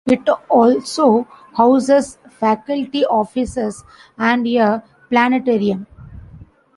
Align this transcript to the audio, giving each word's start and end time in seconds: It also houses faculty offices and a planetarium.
It 0.07 0.27
also 0.49 1.27
houses 1.55 2.17
faculty 2.27 3.05
offices 3.05 3.83
and 4.17 4.47
a 4.47 4.81
planetarium. 5.09 5.85